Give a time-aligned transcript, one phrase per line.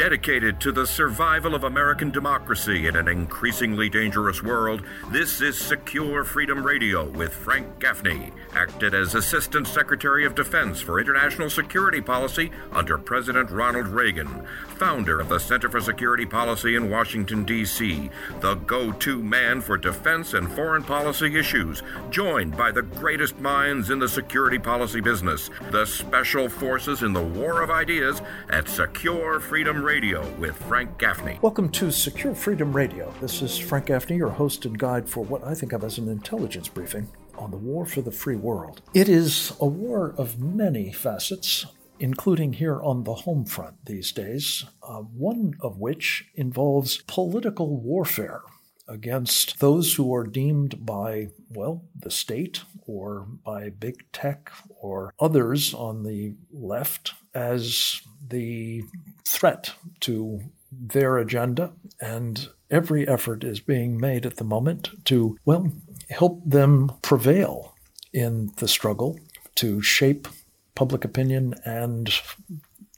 [0.00, 6.24] Dedicated to the survival of American democracy in an increasingly dangerous world, this is Secure
[6.24, 12.50] Freedom Radio with Frank Gaffney, acted as Assistant Secretary of Defense for International Security Policy
[12.72, 18.08] under President Ronald Reagan, founder of the Center for Security Policy in Washington, D.C.,
[18.40, 23.90] the go to man for defense and foreign policy issues, joined by the greatest minds
[23.90, 29.40] in the security policy business, the special forces in the war of ideas at Secure
[29.40, 31.40] Freedom Radio with Frank Gaffney.
[31.42, 33.12] Welcome to Secure Freedom Radio.
[33.20, 36.08] This is Frank Gaffney, your host and guide for what I think of as an
[36.08, 38.82] intelligence briefing on the war for the free world.
[38.94, 41.66] It is a war of many facets,
[41.98, 48.42] including here on the home front these days, uh, one of which involves political warfare
[48.86, 55.74] against those who are deemed by, well, the state or by big tech or others
[55.74, 58.84] on the left as the
[59.30, 60.40] threat to
[60.72, 61.72] their agenda.
[62.00, 65.70] And every effort is being made at the moment to, well,
[66.08, 67.74] help them prevail
[68.12, 69.18] in the struggle
[69.56, 70.28] to shape
[70.74, 72.12] public opinion and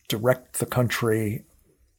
[0.09, 1.45] direct the country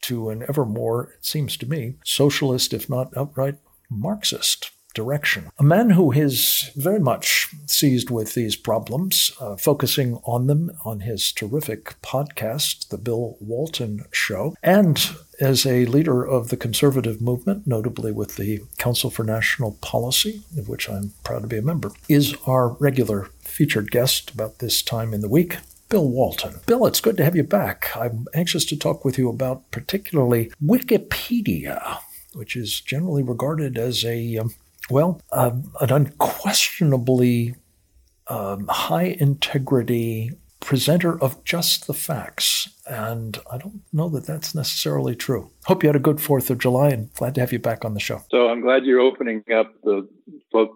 [0.02, 3.58] to an ever more, it seems to me, socialist, if not outright
[3.90, 5.50] Marxist direction.
[5.58, 11.02] A man who is very much seized with these problems, uh, focusing on them on
[11.02, 15.04] his terrific podcast, The Bill Walton Show, and
[15.40, 20.70] as a leader of the conservative movement, notably with the Council for National Policy, of
[20.70, 25.14] which I'm proud to be a member, is our regular featured guest about this time
[25.14, 25.58] in the week.
[25.90, 26.56] Bill Walton.
[26.66, 27.92] Bill, it's good to have you back.
[27.96, 32.00] I'm anxious to talk with you about particularly Wikipedia,
[32.34, 34.56] which is generally regarded as a um,
[34.90, 37.56] well, uh, an unquestionably
[38.28, 42.70] um, high integrity presenter of just the facts.
[42.88, 45.52] And I don't know that that's necessarily true.
[45.66, 47.94] Hope you had a good 4th of July and glad to have you back on
[47.94, 48.22] the show.
[48.32, 50.08] So I'm glad you're opening up the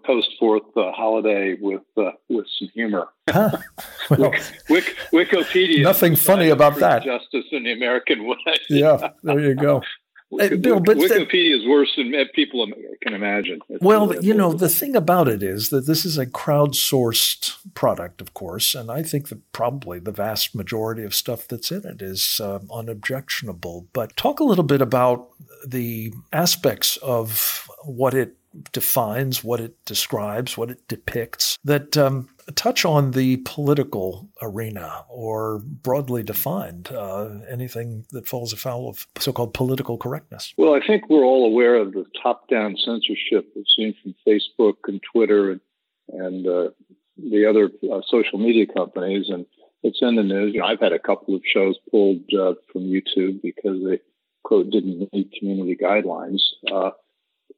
[0.04, 3.08] post 4th uh, holiday with uh, with some humor.
[3.28, 3.50] Huh?
[4.10, 4.32] Well,
[4.70, 5.82] Wik- Wikipedia.
[5.82, 7.02] Nothing funny about that.
[7.02, 8.36] Justice in the American way.
[8.70, 9.82] yeah, there you go.
[10.30, 12.66] Bill, but Wikipedia is worse than people
[13.02, 13.60] can imagine.
[13.70, 18.20] It's well, you know, the thing about it is that this is a crowdsourced product,
[18.20, 22.02] of course, and I think that probably the vast majority of stuff that's in it
[22.02, 23.88] is uh, unobjectionable.
[23.94, 25.30] But talk a little bit about
[25.66, 28.37] the aspects of what it
[28.72, 35.58] defines, what it describes, what it depicts that um, touch on the political arena or
[35.58, 40.54] broadly defined uh, anything that falls afoul of so called political correctness?
[40.56, 44.76] Well, I think we're all aware of the top down censorship we've seen from Facebook
[44.86, 45.60] and Twitter and,
[46.08, 46.70] and uh,
[47.16, 49.26] the other uh, social media companies.
[49.28, 49.46] And
[49.82, 50.54] it's in the news.
[50.54, 54.00] You know, I've had a couple of shows pulled uh, from YouTube because they,
[54.42, 56.40] quote, didn't meet community guidelines.
[56.72, 56.90] Uh,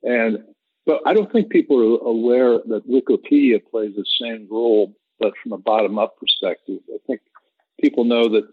[0.03, 0.39] and
[0.87, 5.53] but I don't think people are aware that Wikipedia plays the same role, but from
[5.53, 6.81] a bottom up perspective.
[6.93, 7.21] I think
[7.81, 8.49] people know that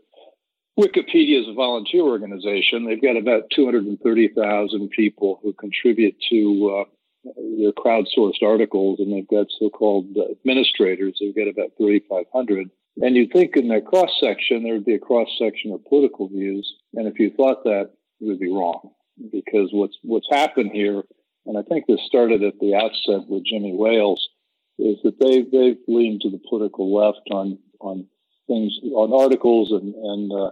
[0.77, 2.85] Wikipedia is a volunteer organization.
[2.85, 9.47] They've got about 230,000 people who contribute to uh, their crowdsourced articles, and they've got
[9.59, 11.17] so called administrators.
[11.19, 12.69] They've got about 3,500.
[13.01, 16.27] And you'd think in their cross section, there would be a cross section of political
[16.27, 16.75] views.
[16.93, 18.91] And if you thought that, you would be wrong.
[19.31, 21.03] Because what's, what's happened here
[21.47, 24.29] and I think this started at the outset with Jimmy Wales,
[24.77, 28.05] is that they they've leaned to the political left on on
[28.47, 30.51] things on articles and and uh,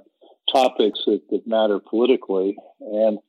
[0.51, 2.55] topics that, that matter politically.
[2.79, 3.19] And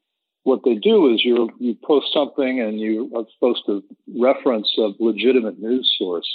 [0.44, 3.82] what they do is you you post something and you are supposed to
[4.16, 6.28] reference a legitimate news source.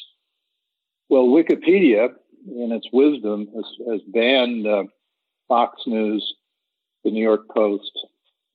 [1.10, 2.10] Well, Wikipedia,
[2.48, 4.84] in its wisdom, has, has banned uh,
[5.50, 6.36] Fox News,
[7.04, 7.92] the New York Post,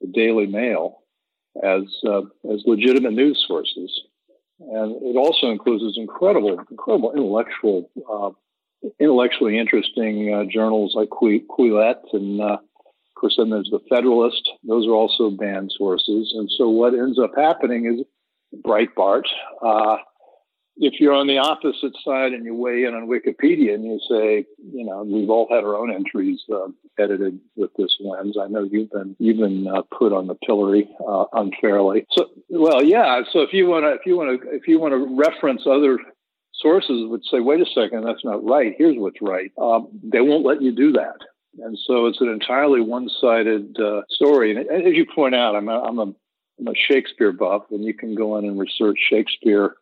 [0.00, 1.02] the Daily Mail,
[1.62, 2.22] as uh,
[2.52, 3.90] as legitimate news sources,
[4.60, 8.30] and it also includes this incredible, incredible intellectual, uh,
[9.00, 14.48] intellectually interesting uh, journals like Quillette, and uh, of course then there's the Federalist.
[14.64, 18.06] Those are also banned sources, and so what ends up happening is
[18.62, 19.24] Breitbart
[19.62, 19.96] uh,
[20.78, 24.46] if you're on the opposite side and you weigh in on Wikipedia and you say,
[24.72, 26.68] you know, we've all had our own entries uh,
[26.98, 28.36] edited with this lens.
[28.40, 32.06] I know you've been you've been uh, put on the pillory uh, unfairly.
[32.12, 33.22] So, well, yeah.
[33.32, 35.98] So if you want to if you want to if you want to reference other
[36.52, 38.74] sources, would say, wait a second, that's not right.
[38.76, 39.52] Here's what's right.
[39.60, 41.18] Um, they won't let you do that.
[41.58, 44.54] And so it's an entirely one-sided uh, story.
[44.54, 46.12] And as you point out, I'm a, I'm a
[46.58, 49.76] I'm a Shakespeare buff, and you can go in and research Shakespeare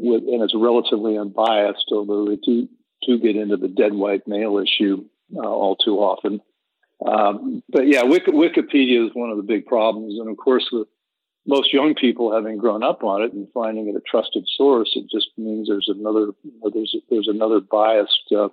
[0.00, 2.68] with, and it's relatively unbiased, although they do,
[3.06, 5.04] do get into the dead white male issue
[5.36, 6.40] uh, all too often.
[7.06, 10.88] Um, but yeah, Wikipedia is one of the big problems, and of course, with
[11.46, 15.04] most young people having grown up on it and finding it a trusted source, it
[15.10, 16.32] just means there's another
[16.72, 18.48] there's there's another biased uh,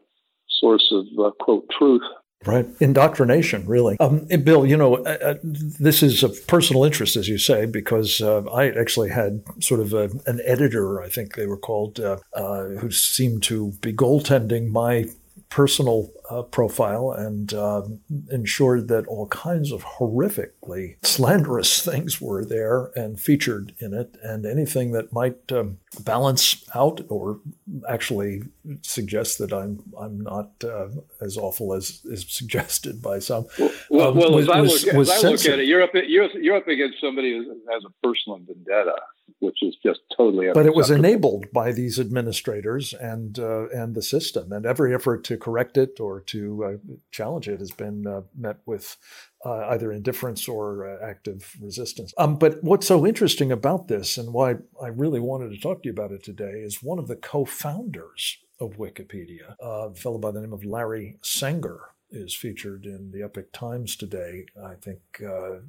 [0.48, 2.04] source of uh, quote truth.
[2.45, 3.98] Right, indoctrination, really.
[4.00, 8.22] Um, Bill, you know, uh, uh, this is of personal interest, as you say, because
[8.22, 12.18] uh, I actually had sort of a, an editor, I think they were called, uh,
[12.34, 15.06] uh, who seemed to be goaltending my
[15.53, 17.83] personal uh, profile and uh,
[18.31, 24.47] ensured that all kinds of horrifically slanderous things were there and featured in it, and
[24.47, 27.39] anything that might um, balance out or
[27.88, 28.41] actually
[28.81, 30.88] suggest that I'm I'm not uh,
[31.21, 33.45] as awful as is suggested by some.
[33.91, 36.31] Well, um, well was, as I, look, as I look at it, you're up you're,
[36.31, 38.95] you're up against somebody who has a personal vendetta
[39.39, 40.47] which is just totally.
[40.53, 45.24] But it was enabled by these administrators and uh, and the system, and every effort
[45.25, 48.97] to correct it or to uh, challenge it has been uh, met with
[49.45, 52.13] uh, either indifference or uh, active resistance.
[52.18, 55.89] Um, but what's so interesting about this, and why I really wanted to talk to
[55.89, 60.41] you about it today, is one of the co-founders of Wikipedia, a fellow by the
[60.41, 61.81] name of Larry Sanger.
[62.15, 65.62] Is featured in the Epoch Times today, I think, uh,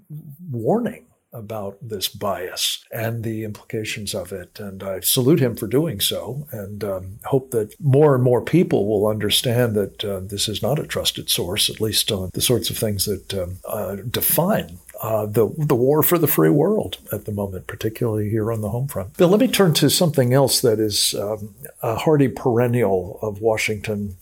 [0.50, 4.58] warning about this bias and the implications of it.
[4.58, 8.86] And I salute him for doing so and um, hope that more and more people
[8.86, 12.70] will understand that uh, this is not a trusted source, at least on the sorts
[12.70, 17.24] of things that um, uh, define uh, the the war for the free world at
[17.24, 19.16] the moment, particularly here on the home front.
[19.16, 24.16] Bill, let me turn to something else that is um, a hardy perennial of Washington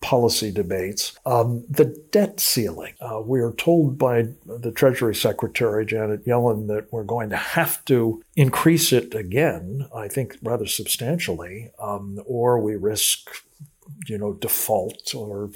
[0.00, 1.18] policy debates.
[1.26, 2.94] Um, the debt ceiling.
[3.00, 7.84] Uh, we are told by the Treasury Secretary, Janet Yellen, that we're going to have
[7.86, 13.30] to increase it again, I think rather substantially, um, or we risk
[14.06, 15.50] you know, default or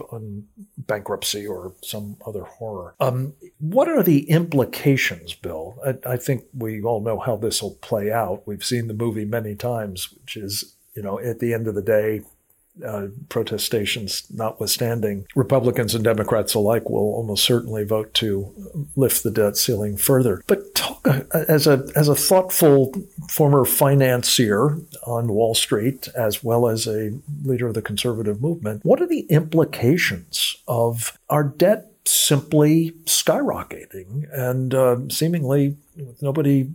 [0.78, 2.94] bankruptcy or some other horror.
[3.00, 5.78] Um, what are the implications, Bill?
[5.84, 8.46] I, I, think we all know how this will play out.
[8.46, 11.82] We've seen the movie many times, which is, you know, at the end of the
[11.82, 12.22] day,
[12.84, 18.52] uh, protestations notwithstanding, Republicans and Democrats alike will almost certainly vote to
[18.96, 20.42] lift the debt ceiling further.
[20.46, 22.92] But talk uh, as a as a thoughtful
[23.28, 29.00] former financier on Wall Street, as well as a leader of the conservative movement, what
[29.00, 36.68] are the implications of our debt simply skyrocketing and uh, seemingly with nobody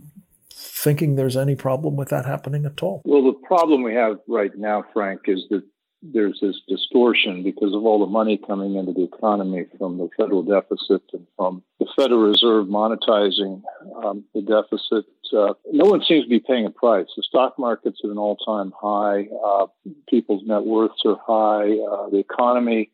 [0.52, 3.02] thinking there's any problem with that happening at all?
[3.04, 5.62] Well, the problem we have right now, Frank, is that
[6.02, 10.42] there's this distortion because of all the money coming into the economy from the federal
[10.42, 13.62] deficit and from the Federal Reserve monetizing
[14.02, 15.04] um, the deficit.
[15.32, 17.06] Uh, no one seems to be paying a price.
[17.16, 19.28] The stock market's at an all-time high.
[19.44, 19.66] Uh,
[20.08, 21.70] people's net worths are high.
[21.70, 22.90] Uh, the economy,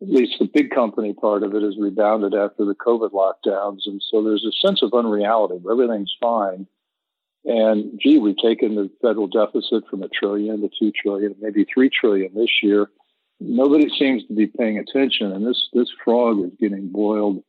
[0.00, 4.00] at least the big company part of it, has rebounded after the COVID lockdowns, and
[4.10, 6.66] so there's a sense of unreality everything's fine
[7.44, 11.90] and gee, we've taken the federal deficit from a trillion to two trillion, maybe three
[11.90, 12.90] trillion this year.
[13.40, 17.42] Nobody seems to be paying attention, and this this frog is getting boiled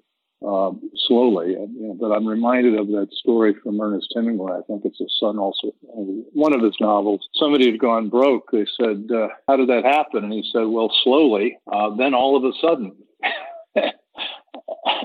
[0.46, 1.54] um, slowly.
[1.56, 4.54] And, you know, but I'm reminded of that story from Ernest Hemingway.
[4.54, 7.28] I think it's his Sun Also, one of his novels.
[7.36, 8.50] Somebody had gone broke.
[8.52, 11.58] They said, uh, "How did that happen?" And he said, "Well, slowly.
[11.72, 12.96] Uh, then all of a sudden."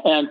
[0.05, 0.29] and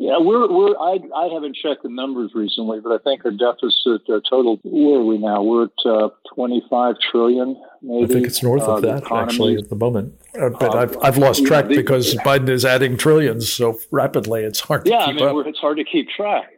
[0.00, 4.08] yeah, we're we're I I haven't checked the numbers recently, but I think our deficit
[4.08, 5.42] uh, total where are we now?
[5.42, 7.62] We're at uh, 25 trillion.
[7.82, 8.04] Maybe.
[8.04, 10.18] I think it's north of uh, that actually at the moment.
[10.40, 14.42] Uh, but I've I've lost track the, because Biden is adding trillions so rapidly.
[14.42, 14.86] It's hard.
[14.86, 15.46] Yeah, to keep I mean, up.
[15.46, 16.48] it's hard to keep track.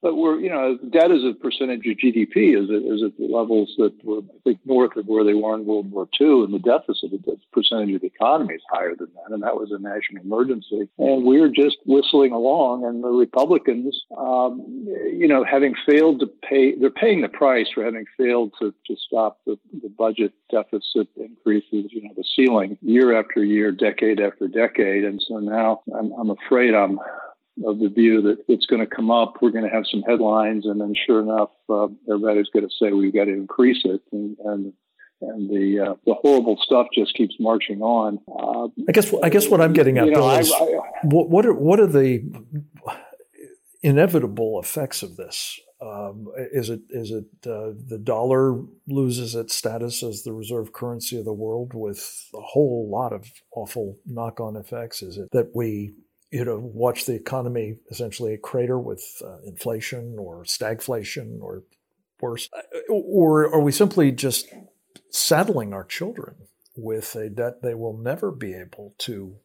[0.00, 3.74] But we're, you know, debt as a percentage of GDP is at, is at levels
[3.78, 6.60] that were, I think, north of where they were in World War II, and the
[6.60, 9.78] deficit as a percentage of the economy is higher than that, and that was a
[9.78, 10.88] national emergency.
[10.98, 14.64] And we're just whistling along, and the Republicans, um,
[15.12, 18.96] you know, having failed to pay, they're paying the price for having failed to, to
[18.96, 24.46] stop the, the budget deficit increases, you know, the ceiling year after year, decade after
[24.46, 25.04] decade.
[25.04, 27.00] And so now I'm, I'm afraid I'm
[27.66, 29.34] of the view that it's going to come up.
[29.40, 32.92] We're going to have some headlines, and then sure enough, uh, everybody's going to say
[32.92, 34.72] we've got to increase it, and and,
[35.20, 38.18] and the uh, the horrible stuff just keeps marching on.
[38.28, 41.46] Uh, I guess I guess what I'm getting at know, is I, I, what what
[41.46, 42.22] are what are the
[43.82, 45.60] inevitable effects of this?
[45.80, 51.16] Um, is it is it uh, the dollar loses its status as the reserve currency
[51.18, 55.02] of the world with a whole lot of awful knock on effects?
[55.02, 55.92] Is it that we
[56.30, 61.64] you know, watch the economy essentially crater with uh, inflation or stagflation or
[62.20, 62.48] worse?
[62.52, 64.48] Uh, or are we simply just
[65.10, 66.34] saddling our children
[66.76, 69.36] with a debt they will never be able to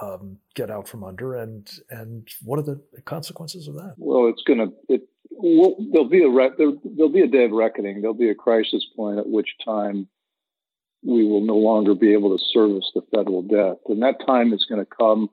[0.00, 3.94] um, get out from under, and and what are the consequences of that?
[3.96, 5.02] Well, it's going to it.
[5.30, 8.00] Well, there'll be a re- there, there'll be a day of reckoning.
[8.00, 10.08] There'll be a crisis point at which time
[11.04, 14.64] we will no longer be able to service the federal debt, and that time is
[14.64, 15.30] going to come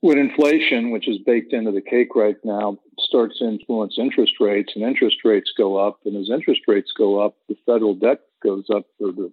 [0.00, 4.72] when inflation, which is baked into the cake right now, starts to influence interest rates,
[4.74, 8.64] and interest rates go up, and as interest rates go up, the federal debt goes
[8.72, 9.32] up, or the,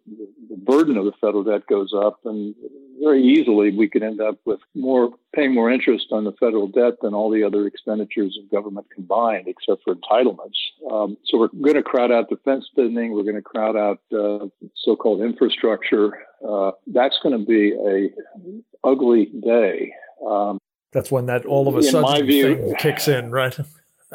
[0.49, 2.55] the burden of the federal debt goes up, and
[3.01, 6.93] very easily we could end up with more paying more interest on the federal debt
[7.01, 10.57] than all the other expenditures of government combined, except for entitlements.
[10.89, 13.13] Um, so we're going to crowd out defense spending.
[13.13, 16.19] We're going to crowd out uh, so-called infrastructure.
[16.47, 19.93] Uh, that's going to be a ugly day.
[20.25, 20.59] Um,
[20.91, 23.57] That's when that all of a sudden view, thing kicks in, right?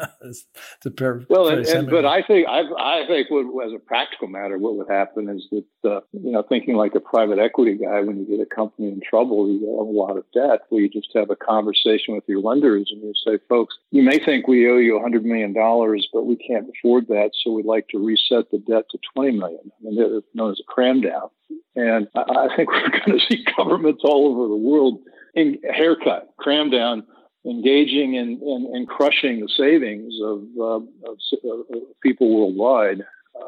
[0.81, 4.57] to well, and, and, but I think I, I think what, as a practical matter,
[4.57, 8.19] what would happen is that uh, you know, thinking like a private equity guy, when
[8.19, 10.61] you get a company in trouble, you have a lot of debt.
[10.69, 14.23] Where you just have a conversation with your lenders and you say, folks, you may
[14.23, 17.65] think we owe you a hundred million dollars, but we can't afford that, so we'd
[17.65, 19.59] like to reset the debt to twenty million.
[19.65, 21.29] I mean, they're known as a cram down.
[21.75, 24.99] And I, I think we're going to see governments all over the world
[25.39, 27.03] in haircut, cram down,
[27.45, 31.65] engaging in, in, in crushing the savings of, uh, of, of
[32.03, 33.01] people worldwide.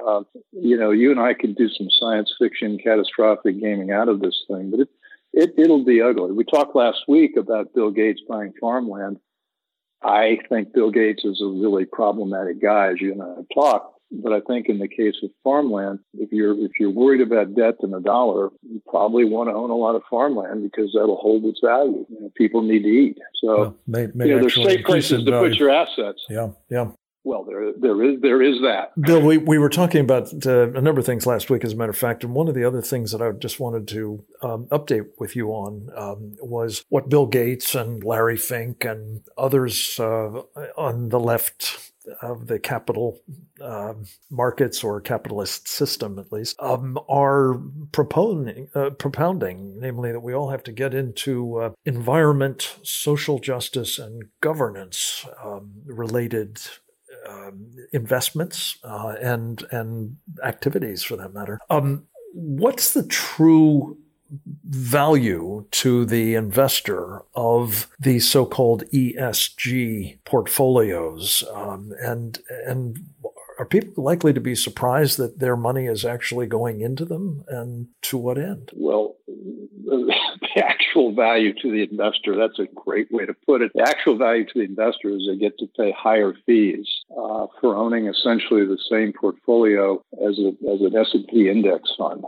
[0.07, 0.21] Uh,
[0.51, 4.43] you know, you and I could do some science fiction catastrophic gaming out of this
[4.47, 4.89] thing, but it,
[5.33, 6.31] it, it'll be ugly.
[6.31, 9.19] We talked last week about Bill Gates buying farmland.
[10.03, 14.00] I think Bill Gates is a really problematic guy, as you and I have talked.
[14.11, 17.75] But I think in the case of farmland, if you're if you're worried about debt
[17.81, 21.45] and the dollar, you probably want to own a lot of farmland because that'll hold
[21.45, 22.05] its value.
[22.09, 25.23] You know, people need to eat, so well, may, may you know, there's safe places
[25.23, 26.25] to put your assets.
[26.29, 26.91] Yeah, yeah.
[27.23, 28.99] Well, there, there is, there is that.
[28.99, 31.75] Bill, we, we were talking about uh, a number of things last week, as a
[31.75, 34.65] matter of fact, and one of the other things that I just wanted to um,
[34.71, 40.41] update with you on um, was what Bill Gates and Larry Fink and others uh,
[40.75, 41.90] on the left
[42.21, 43.19] of the capital
[43.61, 43.93] uh,
[44.29, 50.49] markets or capitalist system, at least, um, are propounding, uh, propounding, namely that we all
[50.49, 56.59] have to get into uh, environment, social justice, and governance um, related
[57.29, 61.59] um, investments uh, and and activities, for that matter.
[61.69, 63.97] Um, what's the true
[64.63, 73.05] value to the investor of the so-called ESG portfolios, um, and and
[73.59, 77.87] are people likely to be surprised that their money is actually going into them, and
[78.01, 78.71] to what end?
[78.73, 83.71] Well, the actual value to the investor, that's a great way to put it.
[83.75, 87.75] The actual value to the investor is they get to pay higher fees uh, for
[87.75, 92.23] owning essentially the same portfolio as, a, as an S&P index fund.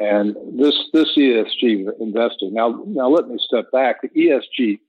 [0.00, 2.54] And this this ESG investing.
[2.54, 4.00] Now now let me step back.
[4.00, 4.80] The ESG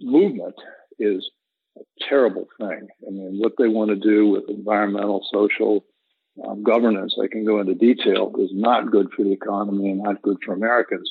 [0.00, 0.56] movement
[0.98, 1.30] is
[1.78, 2.88] a terrible thing.
[3.06, 5.84] I mean, what they want to do with environmental, social
[6.44, 10.22] um, governance, I can go into detail, is not good for the economy and not
[10.22, 11.10] good for Americans.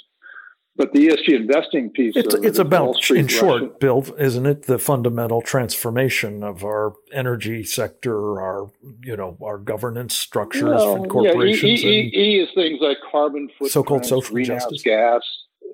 [0.78, 5.42] But the ESG investing piece it's, it's about, in short, Bill, isn't it, the fundamental
[5.42, 8.72] transformation of our energy sector, our
[9.04, 11.84] you know our governance structures well, and corporations.
[11.84, 14.84] Yeah, e, e, e, is things like carbon footprint, so-called social greenhouse justice.
[14.84, 15.22] gas.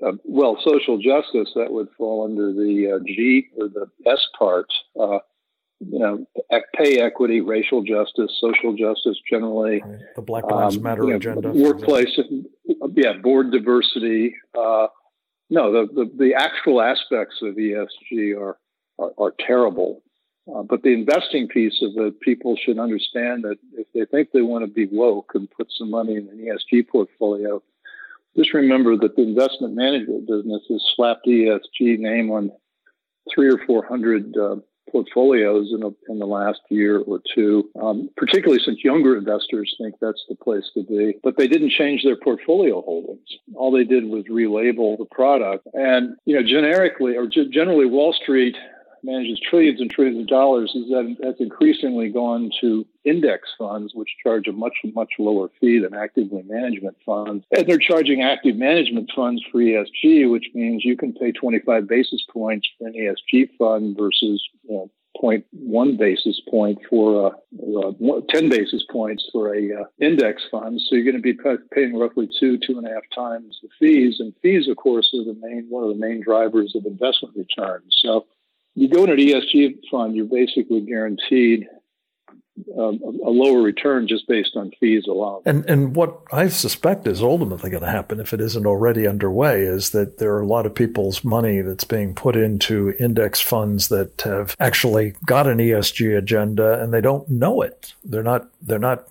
[0.06, 4.68] Uh, well, social justice that would fall under the uh, G or the S part.
[5.00, 5.20] Uh,
[5.80, 6.26] you know,
[6.76, 9.82] pay equity, racial justice, social justice generally.
[9.86, 10.00] Right.
[10.16, 11.52] The Black Lives um, Matter you know, agenda.
[11.52, 12.20] Workplace,
[12.96, 14.36] yeah, board diversity.
[14.58, 14.88] Uh,
[15.50, 18.58] no, the, the, the, actual aspects of ESG are,
[19.00, 20.02] are, are terrible.
[20.54, 24.42] Uh, but the investing piece of it, people should understand that if they think they
[24.42, 27.62] want to be woke and put some money in an ESG portfolio,
[28.36, 32.52] just remember that the investment management business has slapped ESG name on
[33.34, 34.56] three or four hundred uh,
[34.92, 39.96] portfolios in, a, in the last year or two, um, particularly since younger investors think
[40.02, 41.16] that's the place to be.
[41.24, 43.28] But they didn't change their portfolio holdings.
[43.56, 45.68] All they did was relabel the product.
[45.74, 48.56] And, you know, generically or g- generally, Wall Street
[49.04, 54.10] manages trillions and trillions of dollars is that that's increasingly gone to index funds, which
[54.24, 57.46] charge a much, much lower fee than actively management funds.
[57.56, 62.24] And they're charging active management funds for ESG, which means you can pay 25 basis
[62.32, 68.50] points for an ESG fund versus you know, 0.1 basis point for a, uh, 10
[68.50, 70.80] basis points for a uh, index fund.
[70.82, 71.38] So you're going to be
[71.74, 74.18] paying roughly two, two and a half times the fees.
[74.20, 77.96] And fees, of course, are the main one of the main drivers of investment returns.
[78.04, 78.26] So
[78.78, 81.68] you go in an ESG fund, you're basically guaranteed
[82.78, 85.42] um, a lower return just based on fees alone.
[85.46, 89.64] And and what I suspect is ultimately going to happen, if it isn't already underway,
[89.64, 93.90] is that there are a lot of people's money that's being put into index funds
[93.90, 97.94] that have actually got an ESG agenda and they don't know it.
[98.04, 99.08] They're not they're not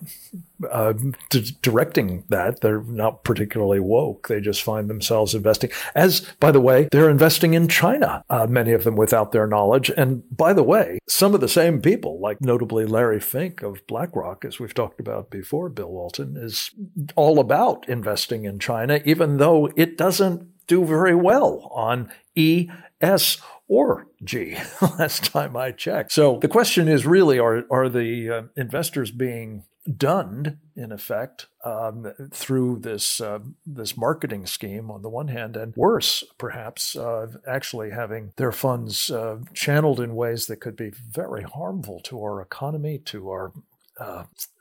[0.69, 0.93] uh,
[1.29, 2.61] d- directing that.
[2.61, 4.27] They're not particularly woke.
[4.27, 5.71] They just find themselves investing.
[5.95, 9.91] As, by the way, they're investing in China, uh, many of them without their knowledge.
[9.95, 14.45] And by the way, some of the same people, like notably Larry Fink of BlackRock,
[14.45, 16.71] as we've talked about before, Bill Walton, is
[17.15, 22.69] all about investing in China, even though it doesn't do very well on E,
[23.01, 23.37] S,
[23.67, 26.11] or G last time I checked.
[26.11, 29.63] So the question is really are, are the uh, investors being
[29.95, 35.75] dunned in effect um, through this uh, this marketing scheme on the one hand, and
[35.75, 41.43] worse, perhaps, uh, actually having their funds uh, channeled in ways that could be very
[41.43, 43.51] harmful to our economy, to our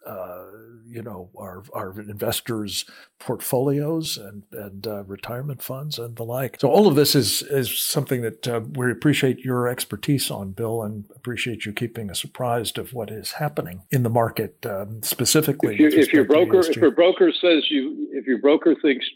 [0.07, 0.45] uh,
[0.89, 2.85] you know, our, our investors'
[3.19, 6.59] portfolios and, and uh, retirement funds and the like.
[6.61, 10.83] So all of this is is something that uh, we appreciate your expertise on, Bill,
[10.83, 15.75] and appreciate you keeping us apprised of what is happening in the market um, specifically.
[15.75, 19.07] If, you, if your broker if your broker says you if your broker thinks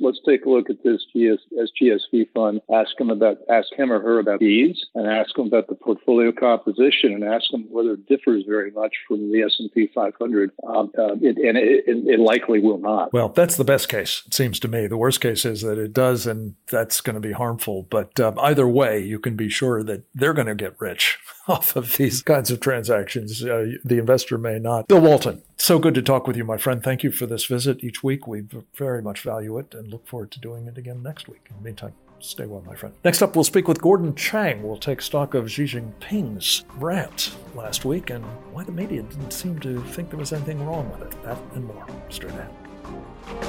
[0.00, 4.00] let's take a look at this GS, SGSV fund, ask him about ask him or
[4.00, 8.06] her about fees, and ask him about the portfolio composition, and ask them whether it
[8.06, 10.33] differs very much from the S and P 500
[10.66, 13.12] um, uh, it, and it, it, likely will not.
[13.12, 14.86] Well, that's the best case, it seems to me.
[14.86, 17.86] The worst case is that it does, and that's going to be harmful.
[17.88, 21.76] But um, either way, you can be sure that they're going to get rich off
[21.76, 23.44] of these kinds of transactions.
[23.44, 24.88] Uh, the investor may not.
[24.88, 26.82] Bill Walton, so good to talk with you, my friend.
[26.82, 28.26] Thank you for this visit each week.
[28.26, 28.44] We
[28.76, 31.46] very much value it and look forward to doing it again next week.
[31.50, 32.94] In the meantime, Stay well, my friend.
[33.04, 34.62] Next up, we'll speak with Gordon Chang.
[34.62, 39.58] We'll take stock of Xi Jinping's rant last week and why the media didn't seem
[39.60, 41.22] to think there was anything wrong with it.
[41.22, 42.48] That and more straight ahead.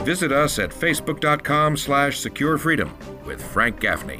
[0.06, 2.92] Visit us at facebook.com slash securefreedom
[3.26, 4.20] with Frank Gaffney.